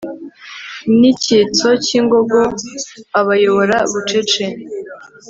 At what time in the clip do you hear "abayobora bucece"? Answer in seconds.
3.19-4.45